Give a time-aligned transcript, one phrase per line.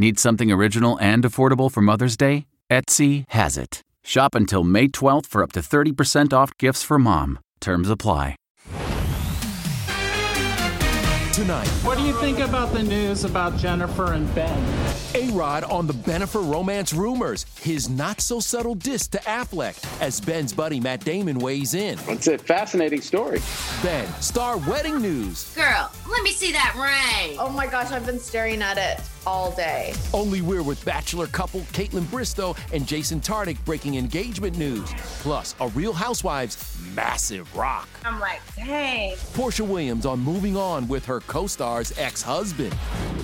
[0.00, 2.46] Need something original and affordable for Mother's Day?
[2.70, 3.82] Etsy has it.
[4.02, 7.38] Shop until May 12th for up to 30% off gifts for mom.
[7.60, 8.34] Terms apply.
[11.34, 14.58] Tonight, What do you think about the news about Jennifer and Ben?
[15.14, 20.20] A Rod on the Bennifer romance rumors, his not so subtle diss to Affleck as
[20.20, 21.98] Ben's buddy Matt Damon weighs in.
[22.08, 23.40] It's a fascinating story.
[23.82, 25.54] Ben, star wedding news.
[25.54, 27.36] Girl, let me see that ring.
[27.38, 29.94] Oh my gosh, I've been staring at it all day.
[30.12, 34.92] Only we're with bachelor couple Kaitlyn Bristowe and Jason Tartick breaking engagement news.
[35.20, 37.88] Plus, a Real Housewives massive rock.
[38.04, 39.16] I'm like, dang.
[39.34, 42.74] Porsha Williams on Moving On with her co star's ex husband.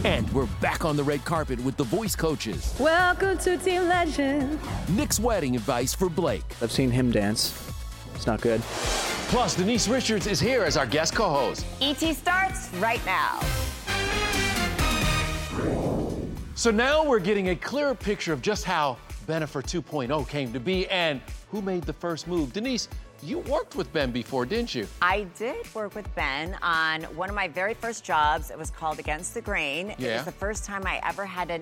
[0.05, 2.75] And we're back on the red carpet with the voice coaches.
[2.79, 4.59] Welcome to Team Legend.
[4.91, 6.45] Nick's wedding advice for Blake.
[6.63, 7.63] I've seen him dance.
[8.15, 8.61] It's not good.
[9.29, 11.67] Plus, Denise Richards is here as our guest co host.
[11.81, 13.41] ET starts right now.
[16.57, 18.97] So now we're getting a clearer picture of just how
[19.27, 22.55] Bennifer 2.0 came to be and who made the first move.
[22.55, 22.89] Denise,
[23.23, 24.89] you worked with Ben before, didn't you?
[25.03, 28.51] I did work with Ben on one of my very first jobs.
[28.51, 29.95] It was called Against the Grain.
[29.99, 30.09] Yeah.
[30.09, 31.61] It was the first time I ever had to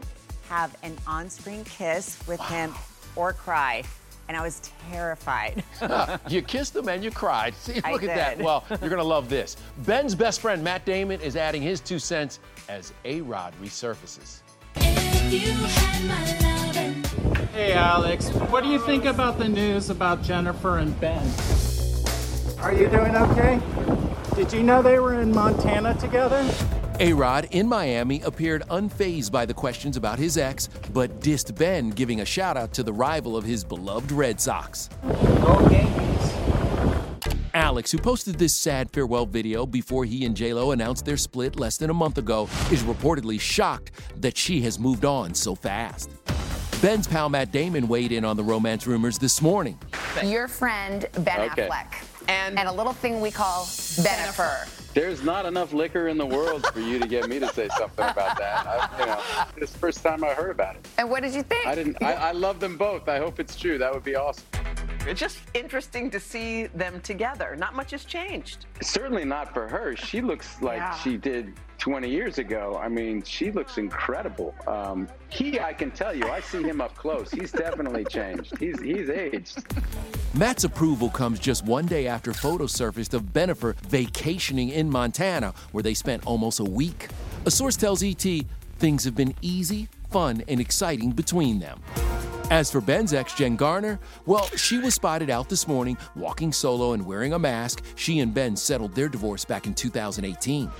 [0.49, 2.72] have an on screen kiss with him
[3.16, 3.82] or cry.
[4.28, 4.61] And I was
[4.93, 5.65] terrified.
[6.28, 7.55] you kissed him and you cried.
[7.59, 8.38] See, I look at that.
[8.38, 9.56] Well, you're going to love this.
[9.78, 12.38] Ben's best friend, Matt Damon, is adding his two cents
[12.69, 14.44] as A Rod resurfaces.
[17.53, 21.27] Hey, Alex, what do you think about the news about Jennifer and Ben?
[22.59, 23.59] Are you doing okay?
[24.37, 26.47] Did you know they were in Montana together?
[27.01, 31.91] A Rod in Miami appeared unfazed by the questions about his ex, but dissed Ben,
[31.91, 34.91] giving a shout out to the rival of his beloved Red Sox.
[35.03, 36.34] Go Yankees.
[37.54, 41.76] Alex, who posted this sad farewell video before he and JLo announced their split less
[41.76, 46.10] than a month ago, is reportedly shocked that she has moved on so fast.
[46.82, 49.78] Ben's pal Matt Damon weighed in on the romance rumors this morning.
[50.25, 51.69] Your friend, Ben Okay.
[51.69, 52.04] Affleck.
[52.28, 54.69] And, and a little thing we call Bennifer.
[54.93, 58.05] There's not enough liquor in the world for you to get me to say something
[58.05, 58.67] about that.
[58.67, 59.23] I, you know,
[59.56, 60.87] it's the first time I heard about it.
[60.99, 61.67] And what did you think?
[61.67, 62.02] I didn't.
[62.02, 63.08] I, I love them both.
[63.08, 63.76] I hope it's true.
[63.79, 64.44] That would be awesome.
[65.06, 67.56] It's just interesting to see them together.
[67.59, 68.67] Not much has changed.
[68.81, 69.95] Certainly not for her.
[69.97, 70.95] She looks like Yeah.
[70.95, 72.79] she did 20 years ago.
[72.83, 74.55] I mean, she looks incredible.
[74.67, 77.31] Um, he, I can tell you, I see him up close.
[77.31, 78.56] He's definitely changed.
[78.59, 79.62] He's he's aged.
[80.33, 85.83] Matt's approval comes just one day after photos surfaced of Bennifer vacationing in Montana, where
[85.83, 87.09] they spent almost a week.
[87.45, 88.25] A source tells ET
[88.79, 91.81] things have been easy, fun, and exciting between them.
[92.50, 96.93] As for Ben's ex, Jen Garner, well, she was spotted out this morning walking solo
[96.93, 97.82] and wearing a mask.
[97.96, 100.70] She and Ben settled their divorce back in 2018.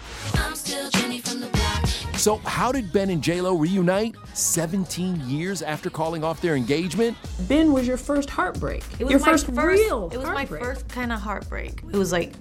[2.16, 7.16] So, how did Ben and JLo reunite 17 years after calling off their engagement?
[7.49, 8.84] Ben was your first heartbreak.
[8.99, 10.61] It was your my first, real It was heartbreak.
[10.62, 11.81] my first kind of heartbreak.
[11.93, 12.32] It was like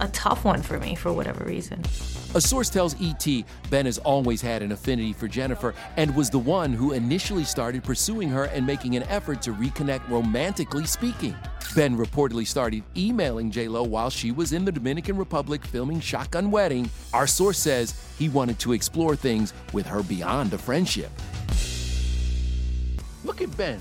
[0.00, 1.82] a tough one for me for whatever reason.
[2.34, 3.26] A source tells ET
[3.70, 7.84] Ben has always had an affinity for Jennifer and was the one who initially started
[7.84, 11.36] pursuing her and making an effort to reconnect romantically speaking.
[11.74, 16.90] Ben reportedly started emailing JLo while she was in the Dominican Republic filming Shotgun Wedding.
[17.12, 21.10] Our source says he wanted to explore things with her beyond a friendship.
[23.24, 23.80] Look at Ben.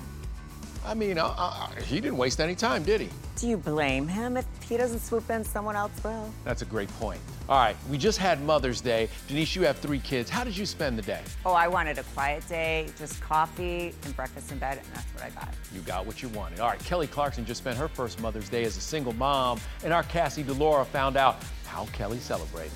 [0.85, 3.09] I mean, uh, uh, he didn't waste any time, did he?
[3.43, 4.37] Do you blame him?
[4.37, 6.33] If he doesn't swoop in, someone else will.
[6.45, 7.19] That's a great point.
[7.49, 9.09] All right, we just had Mother's Day.
[9.27, 10.29] Denise, you have three kids.
[10.29, 11.19] How did you spend the day?
[11.45, 15.23] Oh, I wanted a quiet day, just coffee and breakfast in bed, and that's what
[15.25, 15.53] I got.
[15.75, 16.61] You got what you wanted.
[16.61, 19.91] All right, Kelly Clarkson just spent her first Mother's Day as a single mom, and
[19.91, 22.71] our Cassie DiLaura found out how Kelly celebrated.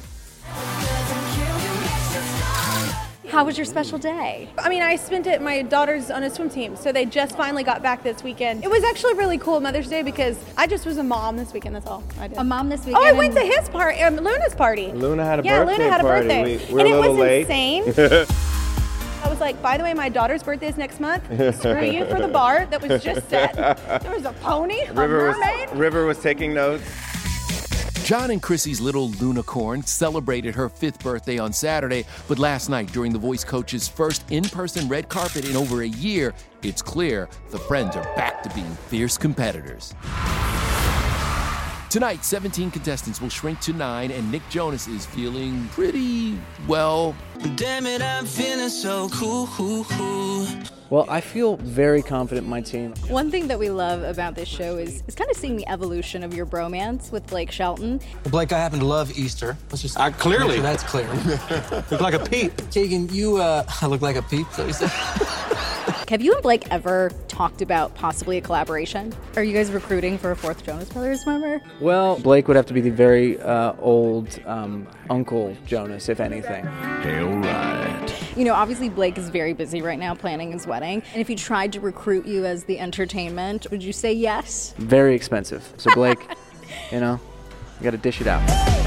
[3.30, 4.48] How was your special day?
[4.58, 7.64] I mean, I spent it, my daughter's on a swim team, so they just finally
[7.64, 8.64] got back this weekend.
[8.64, 11.76] It was actually really cool Mother's Day because I just was a mom this weekend,
[11.76, 12.38] that's all I did.
[12.38, 13.04] A mom this weekend?
[13.04, 13.08] Oh.
[13.08, 14.92] I went to his party, um, Luna's party.
[14.94, 16.28] Luna had a yeah, birthday Yeah, Luna had a party.
[16.28, 16.68] birthday.
[16.68, 17.42] We, we're and a it was late.
[17.42, 18.26] insane.
[19.24, 21.26] I was like, by the way, my daughter's birthday is next month.
[21.58, 23.56] Screw you for the bar that was just set.
[24.04, 25.70] There was a pony, a River mermaid.
[25.72, 26.84] was, River was taking notes.
[28.08, 33.12] John and Chrissy's little Lunicorn celebrated her fifth birthday on Saturday, but last night, during
[33.12, 36.34] the voice coach's first in person red carpet in over a year,
[36.64, 39.94] it's clear the friends are back to being fierce competitors.
[41.90, 47.14] Tonight, 17 contestants will shrink to nine, and Nick Jonas is feeling pretty, well,
[47.58, 49.48] Damn it, I'm feeling so cool.
[50.90, 52.94] Well, I feel very confident in my team.
[53.10, 56.24] One thing that we love about this show is, is kind of seeing the evolution
[56.24, 58.00] of your bromance with Blake Shelton.
[58.24, 59.58] Well, Blake, I happen to love Easter.
[59.70, 61.08] Let's just I clearly- sure that's clear.
[61.92, 62.54] look like a peep.
[62.72, 64.48] Keegan, you uh, I look like a peep.
[66.08, 66.20] So you said.
[66.20, 69.14] Have you and Blake ever talked about possibly a collaboration?
[69.36, 71.62] Are you guys recruiting for a fourth Jonas Brothers member?
[71.80, 76.66] Well, Blake would have to be the very uh, old um, Uncle Jonas, if anything.
[76.66, 78.38] Hail right.
[78.38, 81.04] You know, obviously Blake is very busy right now planning his wedding.
[81.12, 84.74] And if he tried to recruit you as the entertainment, would you say yes?
[84.78, 85.74] Very expensive.
[85.78, 86.20] So, Blake,
[86.92, 87.20] you know,
[87.80, 88.87] you got to dish it out.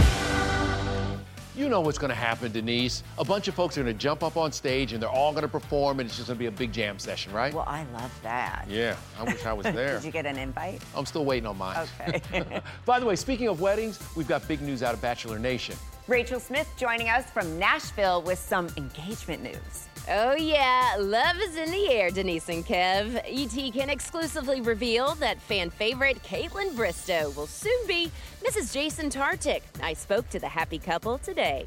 [1.60, 3.02] You know what's going to happen, Denise.
[3.18, 5.42] A bunch of folks are going to jump up on stage and they're all going
[5.42, 7.52] to perform, and it's just going to be a big jam session, right?
[7.52, 8.64] Well, I love that.
[8.66, 9.96] Yeah, I wish I was there.
[9.96, 10.80] Did you get an invite?
[10.96, 11.86] I'm still waiting on mine.
[12.08, 12.62] Okay.
[12.86, 15.76] By the way, speaking of weddings, we've got big news out of Bachelor Nation.
[16.08, 19.89] Rachel Smith joining us from Nashville with some engagement news.
[20.08, 23.16] Oh, yeah, love is in the air, Denise and Kev.
[23.24, 28.10] ET can exclusively reveal that fan favorite Kaitlyn Bristowe will soon be
[28.44, 28.72] Mrs.
[28.72, 29.62] Jason Tartick.
[29.82, 31.66] I spoke to the happy couple today.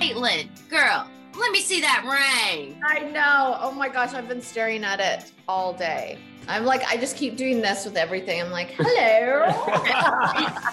[0.00, 1.08] Kaitlyn, girl,
[1.38, 2.80] let me see that ring.
[2.84, 3.56] I know.
[3.60, 6.18] Oh my gosh, I've been staring at it all day.
[6.48, 8.40] I'm like, I just keep doing this with everything.
[8.40, 9.50] I'm like, hello.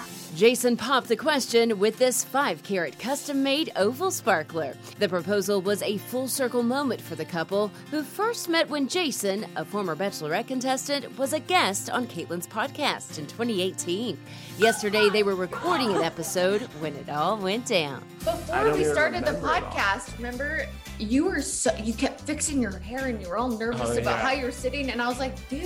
[0.35, 4.73] Jason popped the question with this 5 carat custom made oval sparkler.
[4.99, 9.45] The proposal was a full circle moment for the couple, who first met when Jason,
[9.57, 14.17] a former Bachelorette contestant, was a guest on Kaitlyn's podcast in 2018.
[14.57, 18.03] Yesterday, they were recording an episode when it all went down.
[18.19, 20.67] Before we started the podcast, remember
[20.99, 24.03] you were so you kept fixing your hair and you were all nervous Oh, about
[24.03, 24.17] yeah.
[24.21, 25.58] how you're sitting, and I was like, dude.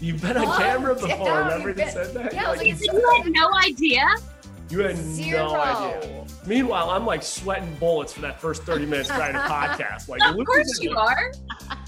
[0.00, 1.08] You've been on camera before.
[1.08, 1.44] down.
[1.46, 2.32] Remember been- said that?
[2.32, 4.06] Yeah, You're I was like, You had no idea?
[4.70, 5.52] You had Zero.
[5.52, 6.24] no idea.
[6.46, 10.08] Meanwhile, I'm like sweating bullets for that first 30 minutes trying to podcast.
[10.08, 11.32] Like, Of course you are.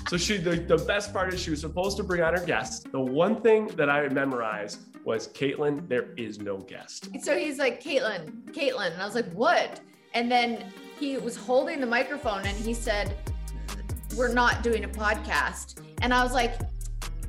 [0.08, 2.84] So she, the, the best part is she was supposed to bring on her guests.
[2.92, 7.08] The one thing that I memorized was Kaitlyn, there is no guest.
[7.22, 8.92] So he's like, Kaitlyn, Kaitlyn.
[8.92, 9.80] And I was like, what?
[10.14, 10.64] And then
[10.98, 13.14] he was holding the microphone and he said,
[14.16, 15.80] We're not doing a podcast.
[16.02, 16.58] And I was like,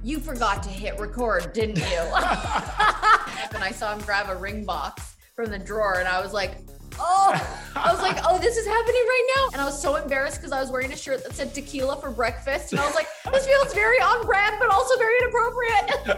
[0.03, 1.83] You forgot to hit record, didn't you?
[3.53, 6.57] and I saw him grab a ring box from the drawer and I was like,
[6.99, 7.31] Oh,
[7.75, 9.49] I was like, oh, this is happening right now.
[9.53, 12.09] And I was so embarrassed because I was wearing a shirt that said tequila for
[12.09, 12.71] breakfast.
[12.71, 16.17] And I was like, this feels very on brand, but also very inappropriate.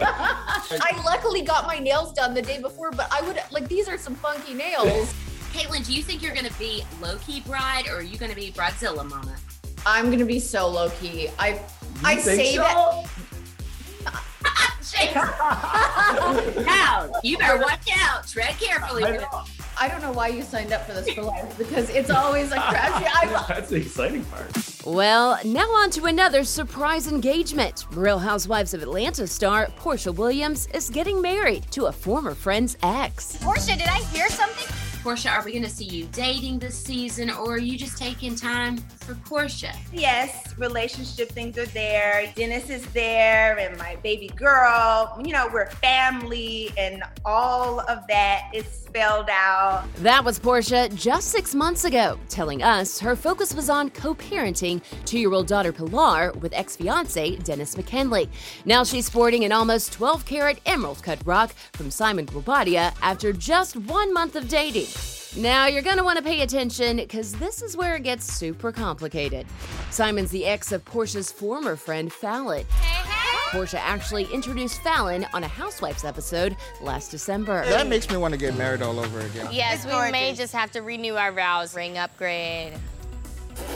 [0.80, 3.98] I luckily got my nails done the day before, but I would like these are
[3.98, 5.12] some funky nails.
[5.52, 8.52] Kaitlyn, do you think you're gonna be low key bride or are you gonna be
[8.52, 9.36] bridezilla mama?
[9.84, 11.28] I'm gonna be so low key.
[11.38, 11.60] I
[12.04, 12.62] I think say so?
[12.62, 13.06] that.
[16.64, 18.26] Now, you better watch out.
[18.26, 19.04] Tread carefully.
[19.04, 19.44] I.
[19.82, 22.60] I don't know why you signed up for this for life because it's always like
[22.60, 23.08] crapshoot.
[23.14, 24.50] I, That's the exciting part.
[24.84, 27.86] Well, now on to another surprise engagement.
[27.92, 33.38] Real Housewives of Atlanta star Porsha Williams is getting married to a former friend's ex.
[33.38, 34.79] Porsha, did I hear something?
[35.02, 38.34] Porsha, are we going to see you dating this season or are you just taking
[38.34, 39.74] time for Porsha?
[39.94, 42.30] Yes, relationship things are there.
[42.36, 45.18] Dennis is there and my baby girl.
[45.24, 49.84] You know, we're family and all of that is spelled out.
[49.98, 54.82] That was Porsha just six months ago, telling us her focus was on co parenting
[55.04, 58.28] two year old daughter Pilar with ex fiance Dennis McKinley.
[58.64, 63.76] Now she's sporting an almost 12 carat emerald cut rock from Simon Guobadia after just
[63.76, 64.88] one month of dating.
[65.40, 69.46] Now, you're gonna wanna pay attention because this is where it gets super complicated.
[69.92, 72.64] Simon's the ex of Porsha's former friend Falynn.
[73.50, 77.64] Porsha actually introduced Falynn on a Housewives episode last December.
[77.66, 79.48] That makes me want to get married all over again.
[79.50, 82.74] Yes, we may just have to renew our vows, ring upgrade.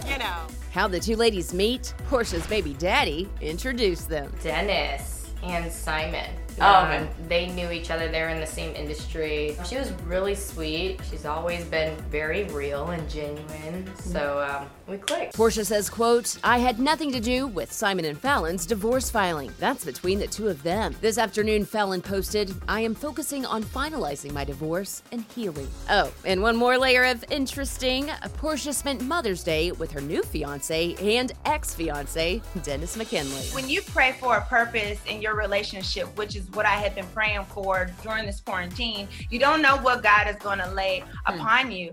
[0.07, 0.37] You know.
[0.71, 4.33] How the two ladies meet, Porsha's baby daddy introduced them.
[4.45, 6.31] Dennis and Simon.
[6.57, 6.71] Yeah.
[6.71, 8.09] Um, and they knew each other.
[8.09, 9.57] They're in the same industry.
[9.67, 11.01] She was really sweet.
[11.11, 13.91] She's always been very real and genuine.
[13.97, 15.37] So um, we clicked.
[15.37, 19.53] Porsha says, quote, I had nothing to do with Simon and Falynn's divorce filing.
[19.59, 20.95] That's between the two of them.
[21.01, 25.69] This afternoon, Falynn posted, I am focusing on finalizing my divorce and healing.
[25.91, 28.07] Oh, and one more layer of interesting.
[28.39, 33.43] Porsha spent Mother's Day with her new fiance and ex-fiance, Dennis McKinley.
[33.53, 37.07] When you pray for a purpose in your relationship, which is what I had been
[37.07, 41.73] praying for during this quarantine, you don't know what God is going to lay upon
[41.73, 41.93] you.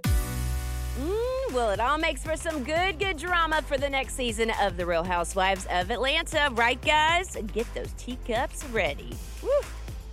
[1.00, 4.77] Mm, well, it all makes for some good, good drama for the next season of
[4.77, 7.38] The Real Housewives of Atlanta, right, guys?
[7.53, 9.15] Get those teacups ready.
[9.41, 9.50] Woo.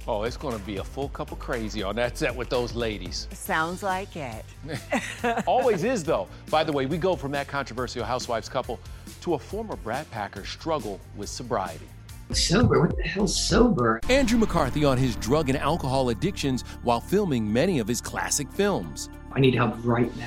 [0.07, 2.75] Oh, it's going to be a full cup of crazy on that set with those
[2.75, 3.28] ladies.
[3.33, 4.42] Sounds like it.
[5.47, 6.28] Always is, though.
[6.49, 8.80] By the way, we go from that controversial housewives couple
[9.21, 11.88] to a former Brat Packer struggle with sobriety.
[12.32, 12.80] Sober?
[12.80, 14.00] What the hell's sober?
[14.08, 19.08] Andrew McCarthy on his drug and alcohol addictions while filming many of his classic films.
[19.32, 20.26] I need help right now.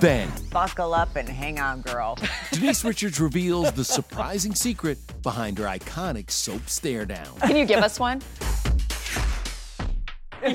[0.00, 2.16] Then, Buckle up and hang on, girl.
[2.52, 7.38] Denise Richards reveals the surprising secret behind her iconic soap stare down.
[7.40, 8.22] Can you give us one?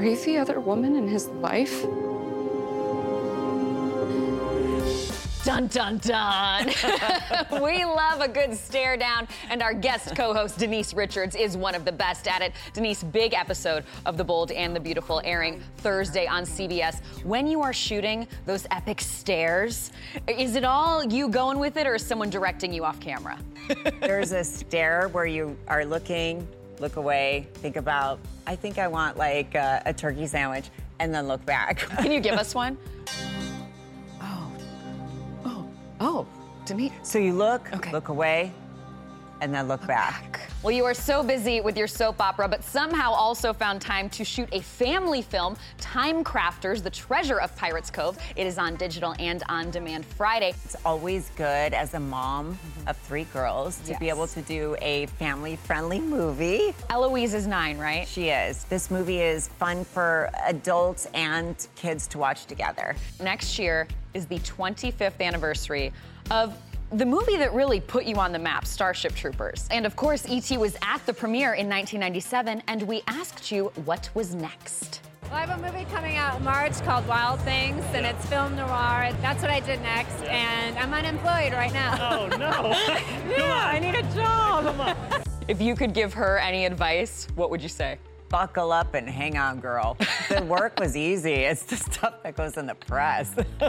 [0.00, 1.82] Are you the other woman in his life?
[5.44, 6.68] Dun dun dun.
[7.62, 11.74] we love a good stare down, and our guest co host, Denise Richards, is one
[11.74, 12.54] of the best at it.
[12.72, 17.04] Denise, big episode of The Bold and the Beautiful airing Thursday on CBS.
[17.22, 19.92] When you are shooting those epic stares,
[20.26, 23.38] is it all you going with it, or is someone directing you off camera?
[24.00, 26.48] There's a stare where you are looking,
[26.80, 31.28] look away, think about, I think I want like uh, a turkey sandwich, and then
[31.28, 31.78] look back.
[31.98, 32.76] Can you give us one?
[34.20, 34.52] Oh,
[35.44, 35.68] oh,
[36.00, 36.26] oh,
[36.64, 36.92] Denise.
[37.02, 37.92] So you look, okay.
[37.92, 38.52] look away,
[39.40, 40.40] and then look back.
[40.62, 44.24] Well, you are so busy with your soap opera, but somehow also found time to
[44.24, 48.18] shoot a family film, Time Crafters, The Treasure of Pirates Cove.
[48.36, 50.52] It is on digital and on demand Friday.
[50.64, 55.06] It's always good as a mom of three girls to be able to do a
[55.06, 56.74] family friendly movie.
[56.90, 58.06] Eloise is nine, right?
[58.06, 58.64] She is.
[58.64, 62.94] This movie is fun for adults and kids to watch together.
[63.22, 65.92] Next year is the 25th anniversary
[66.30, 66.54] of
[66.92, 69.68] the movie that really put you on the map, Starship Troopers.
[69.70, 70.58] And of course, E.T.
[70.58, 75.00] was at the premiere in 1997, and we asked you what was next.
[75.22, 78.56] Well, I have a movie coming out in March called Wild Things, and it's film
[78.56, 79.12] noir.
[79.22, 81.96] That's what I did next, and I'm unemployed right now.
[82.10, 82.70] Oh, no.
[83.36, 85.24] yeah, I need a job.
[85.46, 87.98] If you could give her any advice, what would you say?
[88.30, 89.96] Buckle up and hang on, girl.
[90.28, 91.32] The work was easy.
[91.32, 93.34] It's the stuff that goes in the press.
[93.60, 93.68] Oh,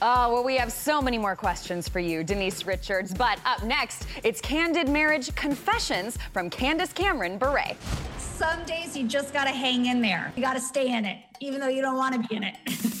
[0.02, 3.14] well, we have so many more questions for you, Denise Richards.
[3.14, 7.72] But up next, it's Candid Marriage Confessions from Candace Cameron Bure.
[8.18, 10.30] Some days you just gotta hang in there.
[10.36, 12.56] You gotta stay in it, even though you don't wanna be in it.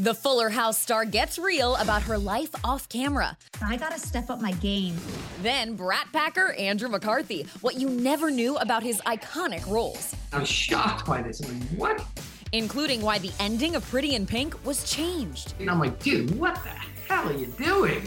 [0.00, 3.36] The Fuller House star gets real about her life off camera.
[3.62, 4.96] I gotta step up my game.
[5.42, 10.48] Then Brat Packer Andrew McCarthy, what you never knew about his iconic roles, I was
[10.48, 11.40] shocked by this.
[11.42, 12.04] I'm like, what?
[12.52, 15.54] including why the ending of Pretty in Pink was changed.
[15.60, 16.70] And I'm like, dude, what the
[17.08, 18.02] hell are you doing?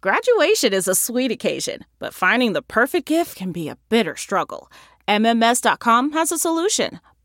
[0.00, 4.70] Graduation is a sweet occasion, but finding the perfect gift can be a bitter struggle.
[5.08, 7.00] MMS.com has a solution.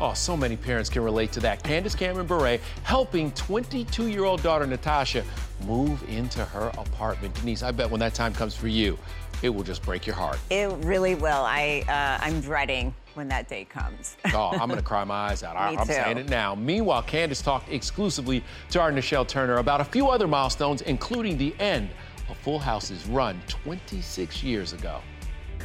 [0.00, 1.62] Oh, so many parents can relate to that.
[1.64, 5.24] Candace Cameron Bure helping 22 year old daughter Natasha
[5.66, 7.34] move into her apartment.
[7.34, 8.96] Denise, I bet when that time comes for you,
[9.42, 10.38] it will just break your heart.
[10.50, 11.44] It really will.
[11.44, 14.16] I uh, I'm dreading when that day comes.
[14.34, 15.56] Oh, I'm going to cry my eyes out.
[15.56, 15.92] I, Me I'm too.
[15.94, 16.54] saying it now.
[16.54, 21.54] Meanwhile, Candace talked exclusively to our Nichelle Turner about a few other milestones, including the
[21.58, 21.90] end
[22.28, 25.00] of Full House's run 26 years ago.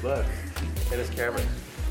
[0.01, 0.25] Look,
[0.89, 1.45] Candace Cameron.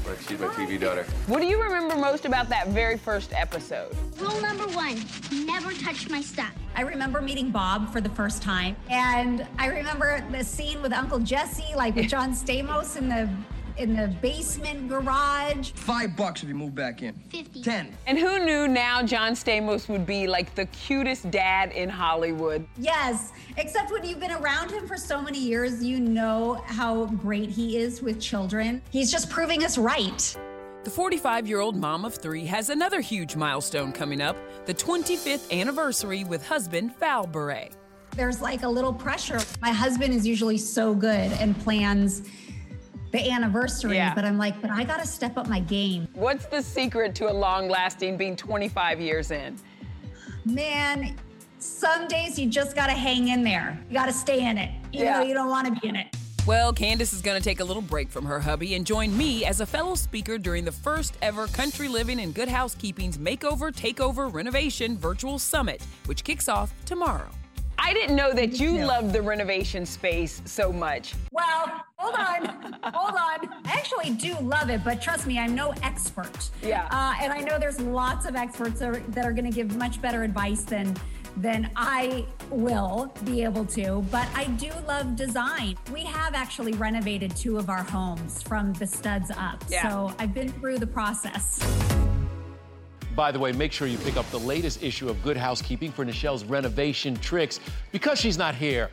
[0.07, 1.05] Like she's my TV daughter.
[1.27, 3.97] What do you remember most about that very first episode?
[4.19, 5.01] Rule number one
[5.47, 6.53] never touch my stuff.
[6.75, 11.19] I remember meeting Bob for the first time, and I remember the scene with Uncle
[11.19, 13.31] Jesse, like with John Stamos in the
[13.77, 15.73] in the basement garage.
[15.73, 17.15] Five bucks if you move back in.
[17.31, 17.63] 50.
[17.63, 17.97] Ten.
[18.07, 22.67] And who knew now John Stamos would be like the cutest dad in Hollywood?
[22.77, 27.51] Yes, except when you've been around him for so many years, you know how great
[27.51, 28.83] he is with children.
[28.91, 30.37] He's just proving us right.
[30.85, 35.51] The 45 year old mom of three has another huge milestone coming up the 25th
[35.53, 37.69] anniversary with husband Val Bure.
[38.17, 39.41] There's like a little pressure.
[39.61, 42.23] My husband is usually so good and plans
[43.13, 44.15] the anniversary, Yeah.
[44.15, 46.09] but I'm like, but I gotta step up my game.
[46.15, 49.57] What's the secret to a long lasting being 25 years in?
[50.45, 51.17] Man,
[51.59, 53.79] some days you just gotta hang in there.
[53.89, 55.19] You gotta stay in it, even Yeah.
[55.21, 56.09] though you don't wanna be in it.
[56.45, 59.45] Well, Candace is going to take a little break from her hubby and join me
[59.45, 64.33] as a fellow speaker during the first ever Country Living and Good Housekeeping's Makeover Takeover
[64.33, 67.31] Renovation Virtual Summit, which kicks off tomorrow.
[67.85, 71.15] I didn't know that you loved the renovation space so much.
[71.33, 72.47] Well, hold on,
[72.95, 73.49] hold on.
[73.67, 76.51] I actually do love it, but trust me, I'm no expert.
[76.63, 76.87] Yeah.
[76.93, 79.77] Uh, and I know there's lots of experts that are, that are going to give
[79.77, 80.97] much better advice than
[81.39, 84.05] than I will be able to.
[84.11, 85.77] But I do love design.
[85.91, 89.89] We have actually renovated two of our homes from the studs up, Yeah.
[89.89, 91.59] so I've been through the process.
[93.15, 96.05] By the way, make sure you pick up the latest issue of Good Housekeeping for
[96.05, 97.61] Nichelle's renovation tricks.
[97.91, 98.91] Because she's not here,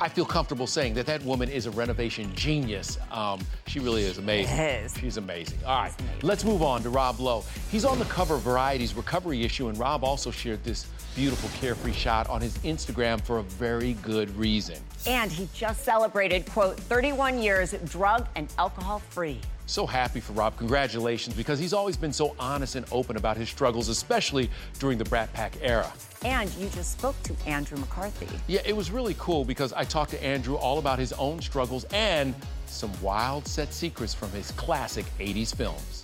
[0.00, 2.98] I feel comfortable saying that that woman is a renovation genius.
[3.10, 4.88] Um, she really is amazing.
[5.00, 5.58] She's amazing.
[5.66, 7.44] All right, let's move on to Rob Lowe.
[7.70, 11.92] He's on the cover of Variety's recovery issue, and Rob also shared this beautiful carefree
[11.92, 14.78] shot on his Instagram for a very good reason.
[15.06, 19.40] And he just celebrated, quote, 31 years drug and alcohol free.
[19.68, 20.56] So happy for Rob.
[20.56, 25.04] Congratulations, because he's always been so honest and open about his struggles, especially during the
[25.04, 25.92] Brat Pack era.
[26.24, 28.26] And you just spoke to Andrew McCarthy.
[28.46, 31.84] Yeah, it was really cool because I talked to Andrew all about his own struggles
[31.92, 36.02] and some wild set secrets from his classic 80s films.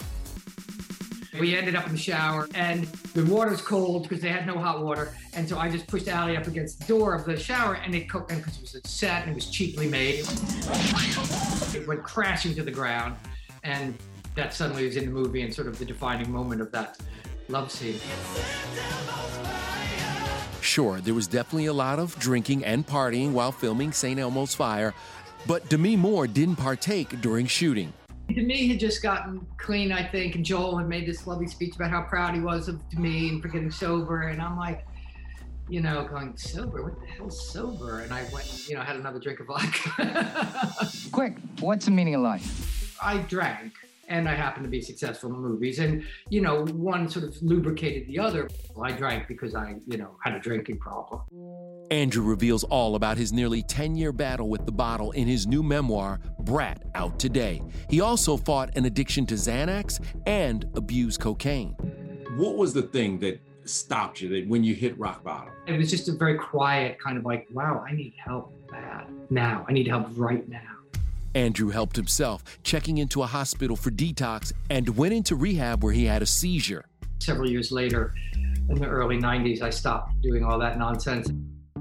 [1.41, 4.85] We ended up in the shower, and the water's cold because they had no hot
[4.85, 5.17] water.
[5.33, 8.11] And so I just pushed Ally up against the door of the shower, and it
[8.11, 8.31] cooked.
[8.31, 10.21] And because it was a set and it was cheaply made,
[11.75, 13.17] it went crashing to the ground.
[13.65, 13.97] And
[14.35, 16.99] that suddenly was in the movie and sort of the defining moment of that
[17.49, 17.99] love scene.
[20.61, 24.19] Sure, there was definitely a lot of drinking and partying while filming St.
[24.19, 24.95] Elmo's Fire,
[25.47, 27.93] but Demi Moore didn't partake during shooting.
[28.33, 31.91] Demi had just gotten clean, I think, and Joel had made this lovely speech about
[31.91, 34.29] how proud he was of Demi and for getting sober.
[34.29, 34.87] And I'm like,
[35.69, 36.83] you know, going sober.
[36.83, 38.01] What the hell's sober?
[38.01, 40.75] And I went, you know, had another drink of vodka.
[41.13, 42.84] Quick, what's the meaning of life?
[43.05, 43.75] I drank,
[44.09, 48.09] and I happened to be successful in movies, and you know, one sort of lubricated
[48.09, 48.49] the other.
[48.75, 51.21] Well, I drank because I, you know, had a drinking problem.
[51.91, 55.63] Andrew reveals all about his nearly 10 year battle with the bottle in his new
[55.63, 57.63] memoir, Brat, out today.
[57.91, 61.73] He also fought an addiction to Xanax and abused cocaine.
[62.37, 65.53] What was the thing that stopped you that when you hit rock bottom?
[65.67, 69.65] It was just a very quiet kind of like, wow, I need help bad now.
[69.69, 70.74] I need help right now.
[71.35, 76.05] Andrew helped himself, checking into a hospital for detox and went into rehab where he
[76.05, 76.85] had a seizure.
[77.21, 78.15] Several years later,
[78.69, 81.31] in the early 90s, I stopped doing all that nonsense.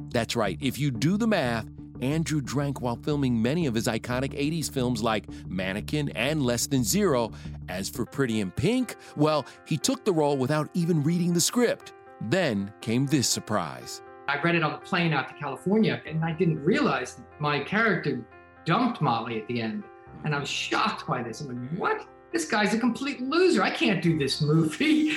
[0.09, 1.67] That's right, if you do the math,
[2.01, 6.83] Andrew drank while filming many of his iconic 80s films like Mannequin and Less Than
[6.83, 7.31] Zero.
[7.69, 11.93] As for Pretty in Pink, well, he took the role without even reading the script.
[12.21, 14.01] Then came this surprise.
[14.27, 18.25] I read it on the plane out to California, and I didn't realize my character
[18.65, 19.83] dumped Molly at the end.
[20.23, 21.41] And I was shocked by this.
[21.41, 22.07] I'm like, what?
[22.31, 23.61] This guy's a complete loser.
[23.61, 25.11] I can't do this movie.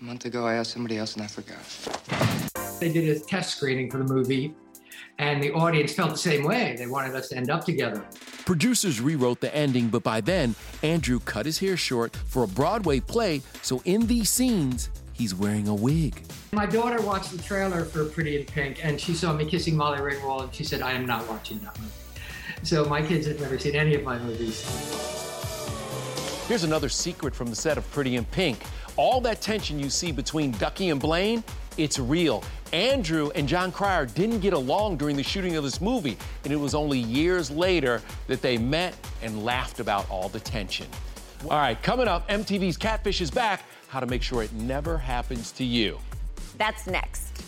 [0.00, 1.58] A month ago, I asked somebody else and I forgot.
[2.80, 4.54] They did a test screening for the movie,
[5.18, 6.76] and the audience felt the same way.
[6.78, 8.04] They wanted us to end up together.
[8.44, 13.00] Producers rewrote the ending, but by then, Andrew cut his hair short for a Broadway
[13.00, 16.22] play, so in these scenes, he's wearing a wig.
[16.52, 19.98] My daughter watched the trailer for Pretty in Pink, and she saw me kissing Molly
[19.98, 21.92] Ringwald, and she said, I am not watching that movie.
[22.62, 24.64] So my kids have never seen any of my movies.
[26.48, 28.58] Here's another secret from the set of Pretty in Pink.
[28.96, 31.44] All that tension you see between Ducky and Blane,
[31.76, 32.42] it's real.
[32.72, 36.56] Andrew and Jon Cryer didn't get along during the shooting of this movie, and it
[36.56, 40.86] was only years later that they met and laughed about all the tension.
[41.44, 43.62] All right, coming up, MTV's Catfish is back.
[43.88, 45.98] How to make sure it never happens to you.
[46.58, 47.47] That's next.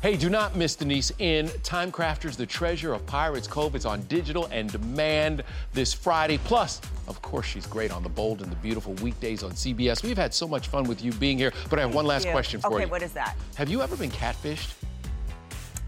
[0.00, 3.74] Hey, do not miss Denise in Time Crafters, The Treasure of Pirates Cove.
[3.74, 6.38] It's on digital and demand this Friday.
[6.44, 10.04] Plus, of course, she's great on The Bold and the Beautiful weekdays on CBS.
[10.04, 12.30] We've had so much fun with you being here, but I have one last you.
[12.30, 12.82] question for okay, you.
[12.82, 13.36] Okay, what is that?
[13.56, 14.74] Have you ever been catfished?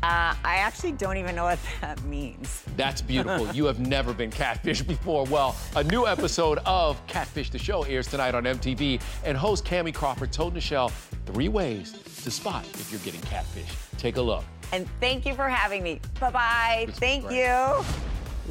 [0.03, 2.65] Uh, I actually don't even know what that means.
[2.77, 3.47] That's beautiful.
[3.55, 5.25] you have never been catfished before.
[5.27, 9.93] Well, a new episode of Catfish the Show airs tonight on MTV, and host Kamie
[9.93, 10.91] Crawford told Nichelle
[11.27, 13.75] three ways to spot if you're getting catfished.
[13.99, 14.45] Take a look.
[14.73, 16.01] And thank you for having me.
[16.19, 16.87] Bye bye.
[16.93, 17.39] Thank great.
[17.39, 17.85] you.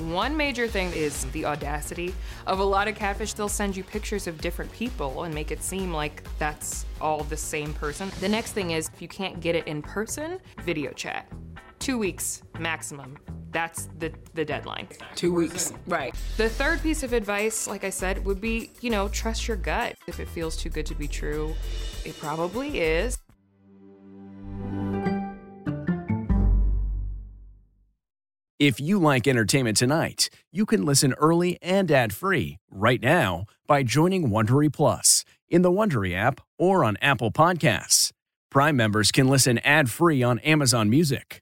[0.06, 2.14] One major thing is the audacity
[2.48, 3.34] of a lot of catfish.
[3.34, 7.36] They'll send you pictures of different people and make it seem like that's all the
[7.36, 8.10] same person.
[8.22, 11.28] The next thing is if you can't get it in person, video chat.
[11.80, 13.18] Two weeks maximum.
[13.52, 14.88] That's the, the deadline.
[15.16, 15.74] Two weeks.
[15.88, 16.14] Right.
[16.38, 19.96] The third piece of advice, like I said, would be, you know, trust your gut.
[20.06, 21.56] If it feels too good to be true,
[22.06, 23.18] it probably is.
[28.60, 34.30] If you like entertainment tonight, you can listen early and ad-free right now by joining
[34.30, 38.12] Wondery Plus in the Wondery app or on Apple Podcasts.
[38.52, 41.42] Prime members can listen ad-free on Amazon Music.